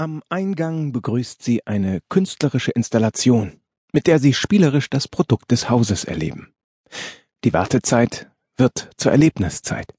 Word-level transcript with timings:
Am 0.00 0.22
Eingang 0.28 0.92
begrüßt 0.92 1.42
sie 1.42 1.66
eine 1.66 1.98
künstlerische 2.08 2.70
Installation, 2.70 3.60
mit 3.92 4.06
der 4.06 4.20
sie 4.20 4.32
spielerisch 4.32 4.90
das 4.90 5.08
Produkt 5.08 5.50
des 5.50 5.68
Hauses 5.70 6.04
erleben. 6.04 6.54
Die 7.42 7.52
Wartezeit 7.52 8.30
wird 8.56 8.90
zur 8.96 9.10
Erlebniszeit. 9.10 9.92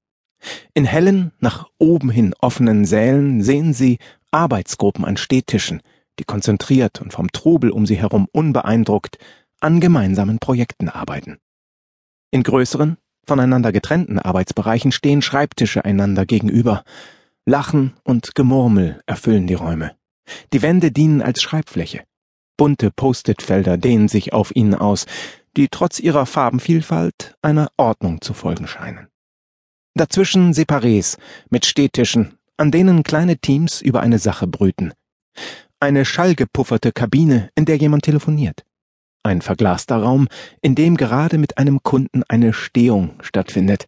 In 0.74 0.86
hellen, 0.86 1.34
nach 1.40 1.68
oben 1.80 2.10
hin 2.10 2.34
offenen 2.40 2.86
Sälen 2.86 3.44
sehen 3.44 3.74
sie 3.74 3.98
Arbeitsgruppen 4.32 5.04
an 5.04 5.18
Stehtischen, 5.18 5.81
die 6.18 6.24
konzentriert 6.24 7.02
und 7.02 7.12
vom 7.12 7.29
Trubel 7.34 7.70
um 7.70 7.86
sie 7.86 7.97
herum 7.97 8.29
unbeeindruckt 8.31 9.18
an 9.60 9.81
gemeinsamen 9.81 10.40
Projekten 10.40 10.88
arbeiten. 10.88 11.40
In 12.31 12.44
größeren, 12.44 12.96
voneinander 13.28 13.74
getrennten 13.74 14.18
Arbeitsbereichen 14.18 14.94
stehen 14.94 15.22
Schreibtische 15.22 15.84
einander 15.84 16.26
gegenüber, 16.26 16.86
Lachen 17.50 17.94
und 18.04 18.36
Gemurmel 18.36 19.02
erfüllen 19.08 19.48
die 19.48 19.55
Räume. 19.55 19.95
Die 20.54 20.62
Wände 20.62 20.91
dienen 20.91 21.22
als 21.22 21.42
Schreibfläche. 21.42 22.04
Bunte 22.58 22.92
Post-it-Felder 22.92 23.78
dehnen 23.78 24.08
sich 24.08 24.34
auf 24.34 24.56
ihnen 24.56 24.76
aus, 24.76 25.08
die 25.58 25.68
trotz 25.68 26.00
ihrer 26.00 26.26
Farbenvielfalt 26.28 27.36
einer 27.42 27.72
Ordnung 27.76 28.22
zu 28.22 28.34
folgen 28.34 28.68
scheinen. 28.68 29.08
Dazwischen 29.96 30.54
Separés 30.54 31.18
mit 31.50 31.66
Stehtischen, 31.66 32.38
an 32.58 32.70
denen 32.70 33.02
kleine 33.02 33.38
Teams 33.38 33.81
über 33.81 34.02
eine 34.02 34.20
Sache 34.20 34.45
brüten. 34.45 34.94
Eine 35.80 36.06
schallgepufferte 36.06 36.92
Kabine, 36.92 37.50
in 37.56 37.66
der 37.66 37.78
jemand 37.78 38.04
telefoniert. 38.04 38.64
Ein 39.23 39.42
verglaster 39.42 39.98
Raum, 39.98 40.28
in 40.62 40.76
dem 40.76 40.98
gerade 40.98 41.40
mit 41.40 41.58
einem 41.58 41.81
Kunden 41.81 42.22
eine 42.28 42.54
Stehung 42.54 43.16
stattfindet. 43.22 43.88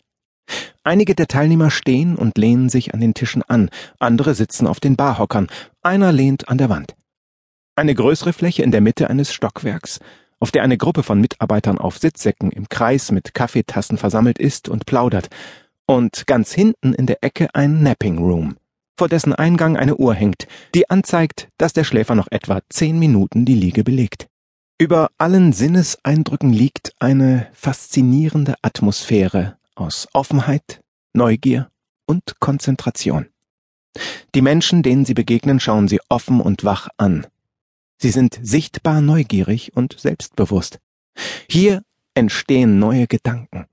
Einige 0.84 1.16
der 1.16 1.28
Teilnehmer 1.28 1.72
stehen 1.72 2.16
und 2.16 2.38
lehnen 2.38 2.70
sich 2.70 2.94
an 2.94 3.02
den 3.02 3.14
Tischen 3.14 3.44
an, 3.44 3.70
andere 4.00 4.34
sitzen 4.34 4.68
auf 4.68 4.80
den 4.80 4.96
Barhockern, 4.96 5.48
einer 5.82 6.12
lehnt 6.12 6.50
an 6.50 6.58
der 6.58 6.70
Wand. 6.70 6.96
Eine 7.76 7.96
größere 7.96 8.34
Fläche 8.34 8.64
in 8.64 8.72
der 8.72 8.82
Mitte 8.82 9.10
eines 9.10 9.34
Stockwerks, 9.34 10.00
auf 10.40 10.52
der 10.52 10.64
eine 10.64 10.78
Gruppe 10.78 11.04
von 11.04 11.22
Mitarbeitern 11.22 11.78
auf 11.78 11.98
Sitzsäcken 11.98 12.52
im 12.52 12.68
Kreis 12.68 13.12
mit 13.12 13.34
Kaffeetassen 13.34 13.98
versammelt 13.98 14.40
ist 14.40 14.70
und 14.70 14.86
plaudert, 14.86 15.30
und 15.86 16.26
ganz 16.28 16.52
hinten 16.52 16.94
in 16.94 17.06
der 17.06 17.24
Ecke 17.24 17.50
ein 17.54 17.84
Napping 17.84 18.18
Room, 18.18 18.58
vor 18.98 19.08
dessen 19.08 19.34
Eingang 19.34 19.78
eine 19.78 19.98
Uhr 19.98 20.14
hängt, 20.14 20.48
die 20.74 20.90
anzeigt, 20.90 21.50
dass 21.58 21.74
der 21.74 21.84
Schläfer 21.84 22.16
noch 22.16 22.28
etwa 22.32 22.62
zehn 22.70 22.98
Minuten 22.98 23.46
die 23.46 23.56
Liege 23.56 23.84
belegt. 23.84 24.28
Über 24.78 25.12
allen 25.18 25.54
Sinneseindrücken 25.54 26.52
liegt 26.52 26.94
eine 27.00 27.48
faszinierende 27.54 28.56
Atmosphäre 28.64 29.58
aus 29.82 30.08
Offenheit, 30.14 30.82
Neugier 31.14 31.72
und 32.06 32.40
Konzentration. 32.40 33.28
Die 34.36 34.42
Menschen, 34.42 34.84
denen 34.84 35.06
sie 35.06 35.14
begegnen, 35.14 35.60
schauen 35.60 35.88
sie 35.88 36.00
offen 36.08 36.40
und 36.40 36.64
wach 36.64 36.88
an. 36.98 37.28
Sie 37.98 38.12
sind 38.12 38.40
sichtbar 38.42 39.02
neugierig 39.02 39.76
und 39.76 40.00
selbstbewusst. 40.00 40.80
Hier 41.50 41.84
entstehen 42.14 42.80
neue 42.80 43.08
Gedanken, 43.08 43.66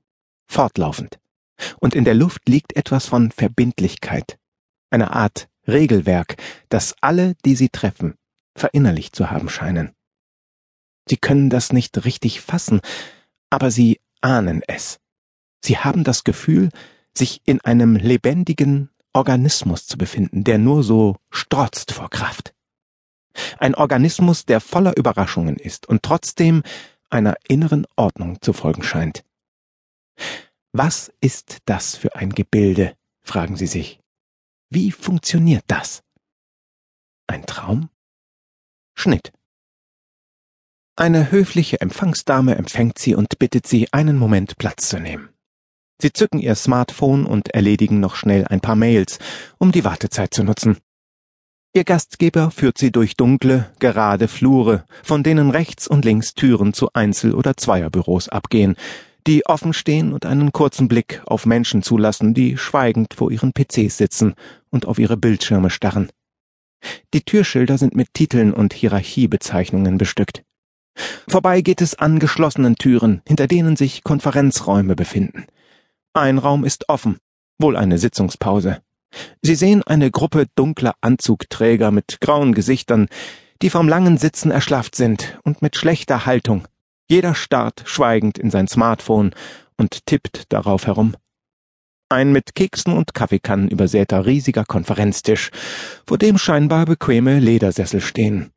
fortlaufend. 0.46 1.18
Und 1.78 1.94
in 1.94 2.04
der 2.04 2.14
Luft 2.14 2.48
liegt 2.48 2.76
etwas 2.76 3.06
von 3.06 3.30
Verbindlichkeit, 3.30 4.38
eine 4.90 5.12
Art 5.12 5.48
Regelwerk, 5.66 6.36
das 6.68 6.94
alle, 7.00 7.34
die 7.44 7.54
sie 7.54 7.68
treffen, 7.68 8.14
verinnerlicht 8.56 9.14
zu 9.14 9.30
haben 9.30 9.48
scheinen. 9.48 9.94
Sie 11.08 11.16
können 11.16 11.50
das 11.50 11.72
nicht 11.72 12.04
richtig 12.04 12.40
fassen, 12.40 12.80
aber 13.50 13.70
sie 13.70 14.00
ahnen 14.20 14.62
es. 14.66 15.00
Sie 15.64 15.78
haben 15.78 16.04
das 16.04 16.24
Gefühl, 16.24 16.70
sich 17.16 17.40
in 17.44 17.60
einem 17.60 17.96
lebendigen 17.96 18.90
Organismus 19.12 19.86
zu 19.86 19.98
befinden, 19.98 20.44
der 20.44 20.58
nur 20.58 20.82
so 20.82 21.16
strotzt 21.30 21.92
vor 21.92 22.10
Kraft. 22.10 22.54
Ein 23.58 23.74
Organismus, 23.74 24.46
der 24.46 24.60
voller 24.60 24.96
Überraschungen 24.96 25.56
ist 25.56 25.88
und 25.88 26.02
trotzdem 26.02 26.62
einer 27.10 27.36
inneren 27.48 27.86
Ordnung 27.96 28.40
zu 28.40 28.52
folgen 28.52 28.82
scheint. 28.82 29.24
Was 30.72 31.12
ist 31.20 31.58
das 31.64 31.96
für 31.96 32.14
ein 32.16 32.30
Gebilde? 32.30 32.94
fragen 33.22 33.56
Sie 33.56 33.66
sich. 33.66 34.00
Wie 34.70 34.90
funktioniert 34.90 35.64
das? 35.66 36.02
Ein 37.26 37.46
Traum? 37.46 37.90
Schnitt. 38.94 39.32
Eine 40.96 41.30
höfliche 41.30 41.80
Empfangsdame 41.80 42.56
empfängt 42.56 42.98
sie 42.98 43.14
und 43.14 43.38
bittet 43.38 43.66
sie, 43.66 43.92
einen 43.92 44.18
Moment 44.18 44.58
Platz 44.58 44.88
zu 44.88 44.98
nehmen. 44.98 45.28
Sie 46.00 46.12
zücken 46.12 46.38
ihr 46.38 46.54
Smartphone 46.54 47.26
und 47.26 47.48
erledigen 47.54 47.98
noch 47.98 48.14
schnell 48.14 48.44
ein 48.46 48.60
paar 48.60 48.76
Mails, 48.76 49.18
um 49.58 49.72
die 49.72 49.84
Wartezeit 49.84 50.32
zu 50.32 50.44
nutzen. 50.44 50.78
Ihr 51.74 51.84
Gastgeber 51.84 52.50
führt 52.50 52.78
sie 52.78 52.90
durch 52.92 53.16
dunkle, 53.16 53.70
gerade 53.78 54.28
Flure, 54.28 54.84
von 55.02 55.22
denen 55.22 55.50
rechts 55.50 55.86
und 55.86 56.04
links 56.04 56.34
Türen 56.34 56.72
zu 56.72 56.92
Einzel- 56.92 57.34
oder 57.34 57.56
Zweierbüros 57.56 58.28
abgehen, 58.28 58.76
die 59.26 59.44
offen 59.44 59.72
stehen 59.72 60.12
und 60.12 60.24
einen 60.24 60.52
kurzen 60.52 60.88
Blick 60.88 61.20
auf 61.26 61.46
Menschen 61.46 61.82
zulassen, 61.82 62.32
die 62.32 62.56
schweigend 62.56 63.14
vor 63.14 63.30
ihren 63.30 63.52
PCs 63.52 63.98
sitzen 63.98 64.34
und 64.70 64.86
auf 64.86 64.98
ihre 64.98 65.16
Bildschirme 65.16 65.68
starren. 65.68 66.08
Die 67.12 67.22
Türschilder 67.22 67.76
sind 67.76 67.94
mit 67.94 68.14
Titeln 68.14 68.54
und 68.54 68.72
Hierarchiebezeichnungen 68.72 69.98
bestückt. 69.98 70.44
Vorbei 71.28 71.60
geht 71.60 71.80
es 71.80 71.94
an 71.96 72.18
geschlossenen 72.18 72.76
Türen, 72.76 73.20
hinter 73.26 73.46
denen 73.46 73.76
sich 73.76 74.02
Konferenzräume 74.02 74.96
befinden. 74.96 75.46
Ein 76.18 76.38
Raum 76.38 76.64
ist 76.64 76.88
offen, 76.88 77.18
wohl 77.60 77.76
eine 77.76 77.96
Sitzungspause. 77.96 78.82
Sie 79.40 79.54
sehen 79.54 79.84
eine 79.84 80.10
Gruppe 80.10 80.46
dunkler 80.56 80.94
Anzugträger 81.00 81.92
mit 81.92 82.20
grauen 82.20 82.54
Gesichtern, 82.54 83.06
die 83.62 83.70
vom 83.70 83.88
langen 83.88 84.18
Sitzen 84.18 84.50
erschlafft 84.50 84.96
sind 84.96 85.38
und 85.44 85.62
mit 85.62 85.76
schlechter 85.76 86.26
Haltung. 86.26 86.66
Jeder 87.08 87.36
starrt 87.36 87.84
schweigend 87.86 88.36
in 88.36 88.50
sein 88.50 88.66
Smartphone 88.66 89.32
und 89.76 90.06
tippt 90.06 90.52
darauf 90.52 90.88
herum. 90.88 91.14
Ein 92.08 92.32
mit 92.32 92.56
Keksen 92.56 92.94
und 92.94 93.14
Kaffeekannen 93.14 93.68
übersäter 93.68 94.26
riesiger 94.26 94.64
Konferenztisch, 94.64 95.50
vor 96.04 96.18
dem 96.18 96.36
scheinbar 96.36 96.84
bequeme 96.86 97.38
Ledersessel 97.38 98.00
stehen. 98.00 98.50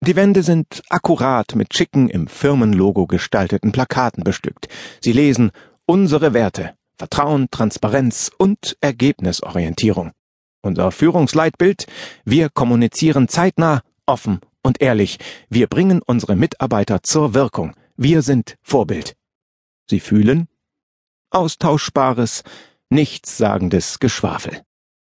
Die 0.00 0.14
Wände 0.14 0.44
sind 0.44 0.82
akkurat 0.88 1.56
mit 1.56 1.74
schicken 1.74 2.08
im 2.08 2.28
Firmenlogo 2.28 3.08
gestalteten 3.08 3.72
Plakaten 3.72 4.22
bestückt. 4.22 4.68
Sie 5.00 5.12
lesen 5.12 5.50
Unsere 5.86 6.34
Werte. 6.34 6.74
Vertrauen, 7.00 7.48
Transparenz 7.50 8.30
und 8.36 8.76
Ergebnisorientierung. 8.82 10.12
Unser 10.60 10.92
Führungsleitbild, 10.92 11.86
wir 12.26 12.50
kommunizieren 12.50 13.26
zeitnah, 13.26 13.80
offen 14.04 14.40
und 14.62 14.82
ehrlich. 14.82 15.18
Wir 15.48 15.66
bringen 15.66 16.02
unsere 16.04 16.36
Mitarbeiter 16.36 17.02
zur 17.02 17.32
Wirkung. 17.32 17.72
Wir 17.96 18.20
sind 18.20 18.56
Vorbild. 18.60 19.14
Sie 19.88 19.98
fühlen 19.98 20.46
austauschbares, 21.30 22.42
nichtssagendes 22.90 23.98
Geschwafel. 23.98 24.60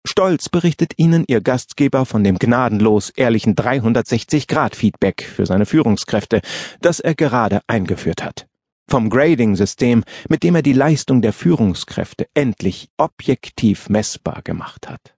Stolz 0.06 0.50
berichtet 0.50 0.92
Ihnen 0.98 1.24
Ihr 1.26 1.40
Gastgeber 1.40 2.06
von 2.06 2.22
dem 2.22 2.38
gnadenlos 2.38 3.12
ehrlichen 3.12 3.56
360-Grad-Feedback 3.56 5.24
für 5.24 5.46
seine 5.46 5.66
Führungskräfte, 5.66 6.42
das 6.82 7.00
er 7.00 7.16
gerade 7.16 7.62
eingeführt 7.66 8.26
hat 8.26 8.46
vom 8.90 9.10
Grading-System, 9.10 10.04
mit 10.30 10.44
dem 10.44 10.56
er 10.56 10.62
die 10.62 10.74
Leistung 10.74 11.22
der 11.22 11.34
Führungskräfte 11.34 12.28
endlich 12.34 12.90
objektiv 12.98 13.90
messbar 13.90 14.42
gemacht 14.44 14.90
hat. 14.90 15.16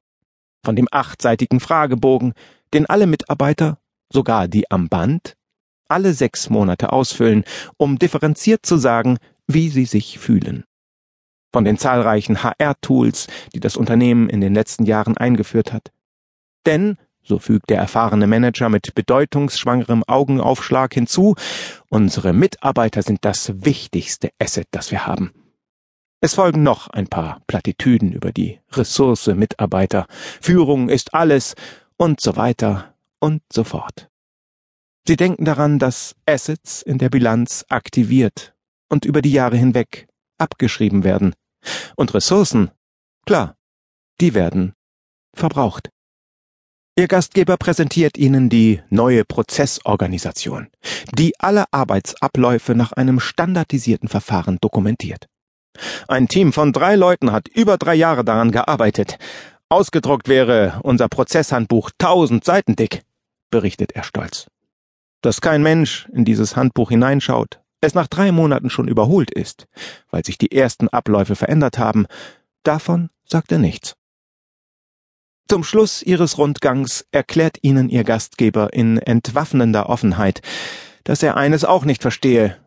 Von 0.66 0.76
dem 0.76 0.88
achtseitigen 0.92 1.60
Fragebogen, 1.60 2.34
den 2.74 2.86
alle 2.86 3.08
Mitarbeiter, 3.08 3.80
sogar 4.12 4.48
die 4.48 4.70
am 4.72 4.90
Band, 4.90 5.36
alle 5.88 6.14
sechs 6.14 6.50
Monate 6.50 6.92
ausfüllen, 6.92 7.44
um 7.78 7.98
differenziert 7.98 8.66
zu 8.66 8.78
sagen, 8.78 9.18
wie 9.48 9.70
sie 9.70 9.86
sich 9.86 10.20
fühlen. 10.20 10.64
Von 11.52 11.66
den 11.66 11.78
zahlreichen 11.78 12.44
HR-Tools, 12.44 13.28
die 13.56 13.60
das 13.60 13.76
Unternehmen 13.76 14.30
in 14.30 14.42
den 14.42 14.54
letzten 14.54 14.86
Jahren 14.86 15.18
eingeführt 15.18 15.74
hat. 15.74 15.92
Denn 16.66 16.98
so 17.24 17.40
fügt 17.40 17.70
der 17.70 17.78
erfahrene 17.78 18.28
Manager 18.28 18.70
mit 18.70 18.96
bedeutungsschwangerem 18.96 20.04
Augenaufschlag 20.08 20.94
hinzu, 20.94 21.36
unsere 21.90 22.34
Mitarbeiter 22.34 23.04
sind 23.04 23.24
das 23.24 23.64
wichtigste 23.64 24.30
Asset, 24.40 24.68
das 24.72 24.92
wir 24.92 25.06
haben. 25.06 25.34
Es 26.22 26.34
folgen 26.34 26.64
noch 26.64 26.90
ein 26.90 27.08
paar 27.08 27.42
Plattitüden 27.48 28.12
über 28.12 28.32
die 28.32 28.60
Ressource 28.72 29.28
Mitarbeiter, 29.28 30.06
Führung 30.42 30.90
ist 30.90 31.14
alles 31.14 31.56
und 31.98 32.20
so 32.20 32.36
weiter 32.36 32.94
und 33.20 33.42
so 33.52 33.64
fort. 33.64 34.10
Sie 35.08 35.16
denken 35.16 35.46
daran, 35.46 35.80
dass 35.80 36.16
Assets 36.26 36.82
in 36.82 36.98
der 36.98 37.10
Bilanz 37.10 37.66
aktiviert 37.70 38.54
und 38.90 39.06
über 39.06 39.22
die 39.22 39.32
Jahre 39.32 39.58
hinweg 39.58 40.08
abgeschrieben 40.38 41.04
werden. 41.04 41.34
Und 41.96 42.14
Ressourcen, 42.14 42.72
klar, 43.26 43.56
die 44.20 44.34
werden 44.34 44.74
verbraucht. 45.34 45.90
Ihr 47.00 47.08
Gastgeber 47.08 47.56
präsentiert 47.56 48.18
Ihnen 48.18 48.50
die 48.50 48.82
neue 48.90 49.24
Prozessorganisation, 49.24 50.68
die 51.18 51.32
alle 51.40 51.64
Arbeitsabläufe 51.72 52.76
nach 52.76 52.92
einem 52.92 53.22
standardisierten 53.22 54.10
Verfahren 54.10 54.58
dokumentiert. 54.60 55.30
Ein 56.10 56.28
Team 56.28 56.52
von 56.52 56.74
drei 56.74 56.98
Leuten 56.98 57.32
hat 57.32 57.48
über 57.48 57.78
drei 57.78 57.96
Jahre 57.96 58.26
daran 58.26 58.52
gearbeitet. 58.52 59.18
Ausgedruckt 59.70 60.28
wäre 60.28 60.82
unser 60.84 61.08
Prozesshandbuch 61.08 61.92
tausend 61.98 62.44
Seiten 62.44 62.76
dick, 62.76 63.04
berichtet 63.50 63.94
er 63.94 64.04
stolz. 64.04 64.48
Dass 65.22 65.40
kein 65.40 65.64
Mensch 65.64 66.06
in 66.12 66.26
dieses 66.26 66.58
Handbuch 66.58 66.90
hineinschaut, 66.90 67.62
es 67.80 67.94
nach 67.94 68.08
drei 68.08 68.34
Monaten 68.34 68.70
schon 68.70 68.90
überholt 68.90 69.32
ist, 69.32 69.68
weil 70.12 70.26
sich 70.26 70.38
die 70.38 70.52
ersten 70.52 70.90
Abläufe 70.90 71.38
verändert 71.38 71.78
haben, 71.78 72.08
davon 72.64 73.10
sagt 73.24 73.54
er 73.54 73.60
nichts. 73.60 73.96
Zum 75.50 75.64
Schluss 75.64 76.04
ihres 76.04 76.38
Rundgangs 76.38 77.08
erklärt 77.12 77.58
ihnen 77.64 77.90
ihr 77.90 78.04
Gastgeber 78.04 78.72
in 78.72 79.00
entwaffnender 79.00 79.90
Offenheit, 79.90 80.42
dass 81.04 81.24
er 81.24 81.38
eines 81.38 81.66
auch 81.66 81.86
nicht 81.86 82.04
verstehe, 82.04 82.58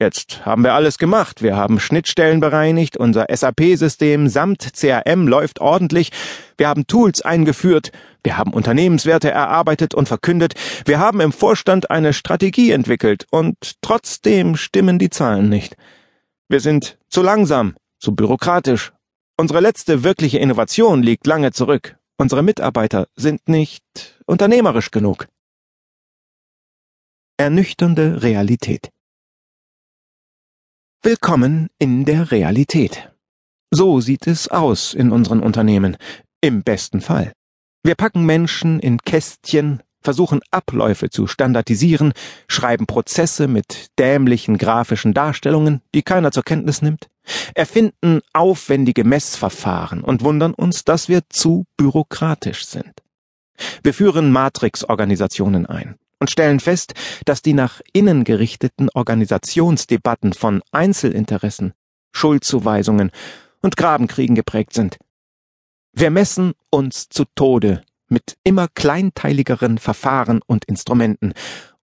Jetzt 0.00 0.44
haben 0.44 0.64
wir 0.64 0.74
alles 0.74 0.98
gemacht. 0.98 1.42
Wir 1.42 1.54
haben 1.54 1.78
Schnittstellen 1.78 2.40
bereinigt, 2.40 2.96
unser 2.96 3.26
SAP-System 3.32 4.26
samt 4.26 4.72
CRM 4.74 5.28
läuft 5.28 5.60
ordentlich, 5.60 6.10
wir 6.58 6.66
haben 6.66 6.88
Tools 6.88 7.22
eingeführt, 7.22 7.92
wir 8.24 8.36
haben 8.36 8.52
Unternehmenswerte 8.52 9.30
erarbeitet 9.30 9.94
und 9.94 10.08
verkündet, 10.08 10.54
wir 10.86 10.98
haben 10.98 11.20
im 11.20 11.30
Vorstand 11.30 11.92
eine 11.92 12.14
Strategie 12.14 12.72
entwickelt 12.72 13.26
und 13.30 13.80
trotzdem 13.80 14.56
stimmen 14.56 14.98
die 14.98 15.10
Zahlen 15.10 15.48
nicht. 15.48 15.76
Wir 16.48 16.58
sind 16.58 16.98
zu 17.08 17.22
langsam, 17.22 17.76
zu 18.00 18.12
bürokratisch. 18.12 18.92
Unsere 19.36 19.60
letzte 19.60 20.02
wirkliche 20.02 20.38
Innovation 20.38 21.04
liegt 21.04 21.28
lange 21.28 21.52
zurück. 21.52 21.96
Unsere 22.18 22.42
Mitarbeiter 22.42 23.08
sind 23.16 23.48
nicht 23.48 23.82
unternehmerisch 24.26 24.90
genug. 24.90 25.28
Ernüchternde 27.38 28.22
Realität. 28.22 28.90
Willkommen 31.02 31.68
in 31.78 32.04
der 32.04 32.30
Realität. 32.30 33.12
So 33.70 34.00
sieht 34.00 34.26
es 34.26 34.48
aus 34.48 34.94
in 34.94 35.10
unseren 35.10 35.40
Unternehmen, 35.40 35.96
im 36.40 36.62
besten 36.62 37.00
Fall. 37.00 37.32
Wir 37.82 37.96
packen 37.96 38.24
Menschen 38.24 38.78
in 38.78 38.98
Kästchen, 38.98 39.82
versuchen 40.02 40.40
Abläufe 40.50 41.10
zu 41.10 41.26
standardisieren, 41.26 42.12
schreiben 42.48 42.86
Prozesse 42.86 43.48
mit 43.48 43.90
dämlichen 43.98 44.58
grafischen 44.58 45.14
Darstellungen, 45.14 45.80
die 45.94 46.02
keiner 46.02 46.32
zur 46.32 46.42
Kenntnis 46.42 46.82
nimmt, 46.82 47.08
erfinden 47.54 48.20
aufwendige 48.32 49.04
Messverfahren 49.04 50.02
und 50.02 50.22
wundern 50.22 50.54
uns, 50.54 50.84
dass 50.84 51.08
wir 51.08 51.22
zu 51.28 51.66
bürokratisch 51.76 52.66
sind. 52.66 52.92
Wir 53.82 53.94
führen 53.94 54.32
Matrix-Organisationen 54.32 55.66
ein 55.66 55.96
und 56.18 56.30
stellen 56.30 56.60
fest, 56.60 56.94
dass 57.24 57.42
die 57.42 57.52
nach 57.52 57.80
innen 57.92 58.24
gerichteten 58.24 58.88
Organisationsdebatten 58.94 60.32
von 60.32 60.62
Einzelinteressen, 60.70 61.72
Schuldzuweisungen 62.12 63.10
und 63.60 63.76
Grabenkriegen 63.76 64.34
geprägt 64.34 64.72
sind. 64.72 64.98
Wir 65.92 66.10
messen 66.10 66.54
uns 66.70 67.08
zu 67.08 67.24
Tode 67.34 67.82
mit 68.12 68.36
immer 68.44 68.68
kleinteiligeren 68.68 69.78
Verfahren 69.78 70.40
und 70.46 70.64
Instrumenten, 70.66 71.32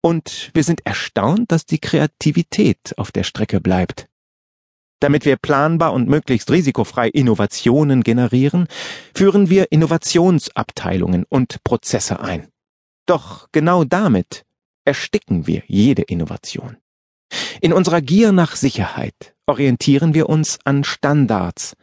und 0.01 0.51
wir 0.53 0.65
sind 0.65 0.85
erstaunt, 0.85 1.51
dass 1.51 1.65
die 1.65 1.79
Kreativität 1.79 2.93
auf 2.99 3.11
der 3.11 3.23
Strecke 3.23 3.61
bleibt. 3.61 4.07
Damit 5.01 5.25
wir 5.25 5.37
planbar 5.37 5.95
und 5.95 6.09
möglichst 6.09 6.51
risikofrei 6.51 7.09
Innovationen 7.09 8.03
generieren, 8.03 8.67
führen 9.15 9.49
wir 9.49 9.73
Innovationsabteilungen 9.73 11.25
und 11.29 11.63
Prozesse 11.65 12.21
ein. 12.21 12.49
Doch 13.07 13.49
genau 13.51 13.85
damit 13.85 14.45
ersticken 14.85 15.47
wir 15.47 15.63
jede 15.67 16.03
Innovation. 16.03 16.77
In 17.63 17.73
unserer 17.73 18.03
Gier 18.03 18.33
nach 18.33 18.57
Sicherheit 18.57 19.35
orientieren 19.47 20.13
wir 20.13 20.29
uns 20.29 20.59
an 20.65 20.85
Standards, 20.85 21.77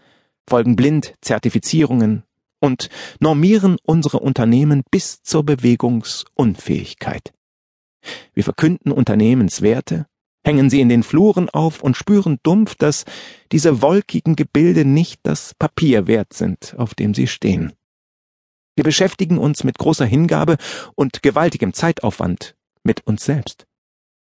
folgen 0.47 0.75
blind 0.75 1.15
Zertifizierungen 1.21 2.23
und 2.61 2.89
normieren 3.19 3.77
unsere 3.83 4.19
Unternehmen 4.19 4.83
bis 4.89 5.21
zur 5.23 5.43
Bewegungsunfähigkeit. 5.43 7.33
Wir 8.33 8.43
verkünden 8.43 8.91
Unternehmenswerte, 8.91 10.07
hängen 10.45 10.69
sie 10.69 10.79
in 10.79 10.89
den 10.89 11.03
Fluren 11.03 11.49
auf 11.49 11.83
und 11.83 11.97
spüren 11.97 12.39
dumpf, 12.43 12.75
dass 12.75 13.05
diese 13.51 13.81
wolkigen 13.81 14.35
Gebilde 14.35 14.85
nicht 14.85 15.19
das 15.23 15.53
Papier 15.55 16.07
wert 16.07 16.33
sind, 16.33 16.75
auf 16.77 16.95
dem 16.95 17.13
sie 17.13 17.27
stehen. 17.27 17.73
Wir 18.75 18.83
beschäftigen 18.83 19.37
uns 19.37 19.63
mit 19.63 19.77
großer 19.77 20.05
Hingabe 20.05 20.57
und 20.95 21.21
gewaltigem 21.21 21.73
Zeitaufwand 21.73 22.55
mit 22.83 23.05
uns 23.05 23.25
selbst. 23.25 23.65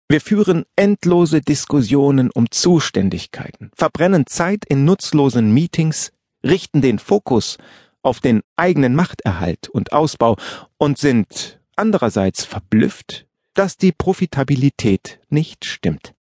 Wir 0.08 0.22
führen 0.22 0.66
endlose 0.76 1.42
Diskussionen 1.42 2.30
um 2.30 2.52
Zuständigkeiten, 2.52 3.72
verbrennen 3.76 4.28
Zeit 4.28 4.64
in 4.66 4.86
nutzlosen 4.86 5.52
Meetings, 5.52 6.12
richten 6.46 6.82
den 6.82 7.00
Fokus 7.00 7.58
auf 8.06 8.20
den 8.20 8.42
eigenen 8.56 8.96
Machterhalt 8.96 9.70
und 9.70 9.92
Ausbau 9.92 10.38
und 10.78 10.98
sind 10.98 11.60
andererseits 11.76 12.46
verblüfft, 12.46 13.26
dass 13.54 13.78
die 13.78 13.92
Profitabilität 13.92 15.20
nicht 15.30 15.66
stimmt. 15.66 16.14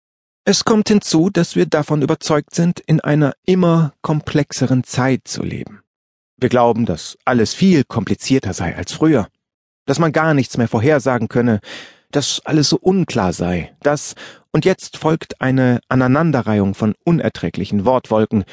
Es 0.44 0.64
kommt 0.64 0.88
hinzu, 0.88 1.30
dass 1.30 1.54
wir 1.54 1.66
davon 1.66 2.02
überzeugt 2.02 2.54
sind, 2.54 2.80
in 2.80 3.00
einer 3.00 3.34
immer 3.44 3.92
komplexeren 4.02 4.84
Zeit 4.84 5.22
zu 5.24 5.42
leben. 5.42 5.82
Wir 6.36 6.48
glauben, 6.48 6.86
dass 6.86 7.16
alles 7.24 7.54
viel 7.54 7.84
komplizierter 7.84 8.52
sei 8.52 8.76
als 8.76 8.92
früher, 8.92 9.28
dass 9.86 9.98
man 10.00 10.12
gar 10.12 10.34
nichts 10.34 10.56
mehr 10.56 10.68
vorhersagen 10.68 11.28
könne, 11.28 11.60
dass 12.10 12.40
alles 12.44 12.68
so 12.68 12.76
unklar 12.78 13.32
sei, 13.32 13.74
dass, 13.80 14.14
und 14.50 14.64
jetzt 14.64 14.98
folgt 14.98 15.40
eine 15.40 15.80
Aneinanderreihung 15.88 16.74
von 16.74 16.94
unerträglichen 17.04 17.84
Wortwolken, 17.84 18.44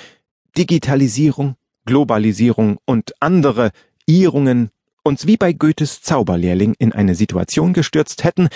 Digitalisierung, 0.57 1.55
Globalisierung 1.89 2.77
und 2.85 3.13
andere 3.19 3.71
Irrungen 4.05 4.69
uns 5.03 5.25
wie 5.25 5.37
bei 5.37 5.53
Goethes 5.53 6.03
Zauberlehrling 6.03 6.75
in 6.77 6.93
eine 6.93 7.15
Situation 7.15 7.73
gestürzt 7.73 8.23
hätten, 8.23 8.49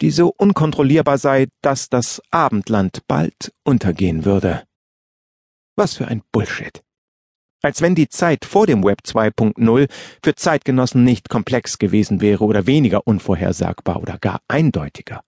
die 0.00 0.12
so 0.12 0.32
unkontrollierbar 0.36 1.18
sei, 1.18 1.48
dass 1.62 1.88
das 1.88 2.22
Abendland 2.30 3.00
bald 3.08 3.52
untergehen 3.64 4.24
würde. 4.24 4.62
Was 5.74 5.94
für 5.94 6.06
ein 6.06 6.22
Bullshit 6.30 6.84
als 7.62 7.80
wenn 7.82 7.96
die 7.96 8.08
Zeit 8.08 8.44
vor 8.44 8.68
dem 8.68 8.84
Web 8.84 9.00
2.0 9.04 9.90
für 10.22 10.34
Zeitgenossen 10.36 11.02
nicht 11.02 11.28
komplex 11.28 11.78
gewesen 11.78 12.20
wäre 12.20 12.44
oder 12.44 12.66
weniger 12.66 13.04
unvorhersagbar 13.08 14.00
oder 14.00 14.18
gar 14.18 14.40
eindeutiger. 14.46 15.22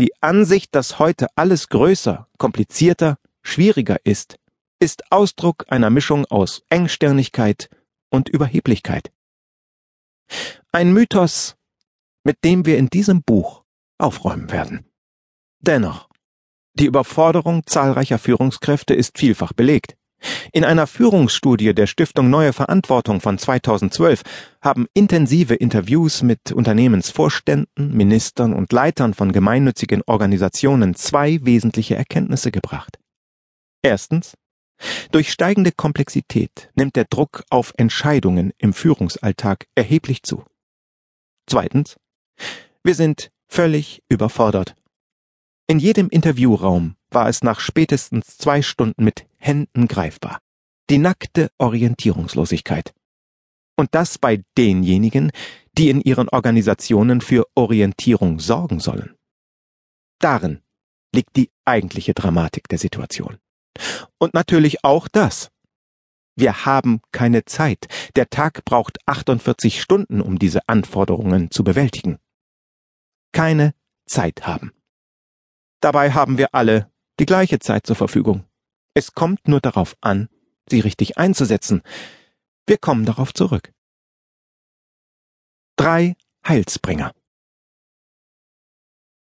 Die 0.00 0.10
Ansicht, 0.22 0.74
dass 0.74 0.98
heute 0.98 1.26
alles 1.36 1.68
größer, 1.68 2.28
komplizierter, 2.38 3.18
schwieriger 3.42 3.98
ist, 4.04 4.36
ist 4.82 5.12
Ausdruck 5.12 5.64
einer 5.68 5.90
Mischung 5.90 6.24
aus 6.24 6.64
Engstirnigkeit 6.68 7.70
und 8.10 8.28
Überheblichkeit. 8.28 9.12
Ein 10.72 10.92
Mythos, 10.92 11.54
mit 12.24 12.42
dem 12.42 12.66
wir 12.66 12.78
in 12.78 12.88
diesem 12.88 13.22
Buch 13.22 13.62
aufräumen 13.98 14.50
werden. 14.50 14.84
Dennoch, 15.60 16.08
die 16.74 16.86
Überforderung 16.86 17.64
zahlreicher 17.64 18.18
Führungskräfte 18.18 18.92
ist 18.92 19.18
vielfach 19.18 19.52
belegt. 19.52 19.94
In 20.52 20.64
einer 20.64 20.88
Führungsstudie 20.88 21.74
der 21.74 21.86
Stiftung 21.86 22.28
Neue 22.28 22.52
Verantwortung 22.52 23.20
von 23.20 23.38
2012 23.38 24.22
haben 24.60 24.88
intensive 24.94 25.54
Interviews 25.54 26.22
mit 26.22 26.50
Unternehmensvorständen, 26.50 27.96
Ministern 27.96 28.52
und 28.52 28.72
Leitern 28.72 29.14
von 29.14 29.30
gemeinnützigen 29.30 30.02
Organisationen 30.06 30.96
zwei 30.96 31.38
wesentliche 31.44 31.94
Erkenntnisse 31.94 32.50
gebracht. 32.50 32.98
Erstens. 33.80 34.34
Durch 35.10 35.30
steigende 35.30 35.72
Komplexität 35.72 36.70
nimmt 36.74 36.96
der 36.96 37.04
Druck 37.04 37.44
auf 37.50 37.72
Entscheidungen 37.76 38.52
im 38.58 38.72
Führungsalltag 38.72 39.66
erheblich 39.74 40.22
zu. 40.22 40.44
Zweitens. 41.46 41.96
Wir 42.82 42.94
sind 42.94 43.30
völlig 43.48 44.02
überfordert. 44.08 44.74
In 45.68 45.78
jedem 45.78 46.08
Interviewraum 46.08 46.96
war 47.10 47.28
es 47.28 47.42
nach 47.42 47.60
spätestens 47.60 48.38
zwei 48.38 48.62
Stunden 48.62 49.04
mit 49.04 49.26
Händen 49.36 49.88
greifbar. 49.88 50.38
Die 50.90 50.98
nackte 50.98 51.50
Orientierungslosigkeit. 51.58 52.92
Und 53.76 53.94
das 53.94 54.18
bei 54.18 54.42
denjenigen, 54.58 55.30
die 55.78 55.88
in 55.88 56.00
ihren 56.00 56.28
Organisationen 56.28 57.20
für 57.20 57.46
Orientierung 57.54 58.38
sorgen 58.40 58.80
sollen. 58.80 59.14
Darin 60.18 60.60
liegt 61.14 61.36
die 61.36 61.50
eigentliche 61.64 62.14
Dramatik 62.14 62.68
der 62.68 62.78
Situation. 62.78 63.38
Und 64.18 64.34
natürlich 64.34 64.84
auch 64.84 65.08
das. 65.08 65.50
Wir 66.34 66.64
haben 66.64 67.00
keine 67.12 67.44
Zeit. 67.44 67.86
Der 68.16 68.30
Tag 68.30 68.64
braucht 68.64 68.98
48 69.06 69.80
Stunden, 69.80 70.20
um 70.20 70.38
diese 70.38 70.68
Anforderungen 70.68 71.50
zu 71.50 71.62
bewältigen. 71.62 72.18
Keine 73.32 73.74
Zeit 74.06 74.46
haben. 74.46 74.72
Dabei 75.80 76.12
haben 76.12 76.38
wir 76.38 76.54
alle 76.54 76.90
die 77.18 77.26
gleiche 77.26 77.58
Zeit 77.58 77.86
zur 77.86 77.96
Verfügung. 77.96 78.44
Es 78.94 79.14
kommt 79.14 79.48
nur 79.48 79.60
darauf 79.60 79.96
an, 80.00 80.28
sie 80.68 80.80
richtig 80.80 81.18
einzusetzen. 81.18 81.82
Wir 82.66 82.78
kommen 82.78 83.04
darauf 83.04 83.34
zurück. 83.34 83.72
Drei 85.76 86.14
Heilsbringer. 86.46 87.12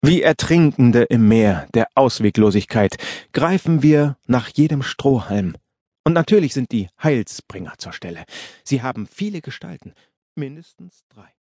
Wie 0.07 0.21
Ertrinkende 0.21 1.05
im 1.05 1.29
Meer 1.29 1.67
der 1.73 1.89
Ausweglosigkeit 1.95 2.99
greifen 3.33 3.83
wir 3.83 4.19
nach 4.27 4.49
jedem 4.49 4.83
Strohhalm, 4.83 5.57
Und 6.05 6.13
natürlich 6.13 6.53
sind 6.53 6.73
die 6.73 6.91
Heilsbringer 7.03 7.73
zur 7.79 7.95
Stelle. 7.95 8.25
Sie 8.65 8.83
haben 8.83 9.07
viele 9.07 9.41
Gestalten, 9.41 9.95
mindestens 10.35 11.05
drei. 11.09 11.31